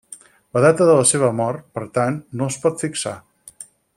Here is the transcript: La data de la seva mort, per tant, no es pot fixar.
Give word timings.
La 0.55 0.61
data 0.63 0.87
de 0.89 0.95
la 0.99 1.03
seva 1.09 1.29
mort, 1.41 1.61
per 1.77 1.85
tant, 1.99 2.19
no 2.41 2.51
es 2.53 2.59
pot 2.65 2.85
fixar. 2.87 3.17